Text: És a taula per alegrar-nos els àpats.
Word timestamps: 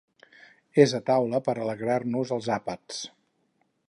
És 0.83 0.95
a 0.99 1.01
taula 1.09 1.41
per 1.49 1.55
alegrar-nos 1.65 2.33
els 2.39 2.49
àpats. 2.57 3.03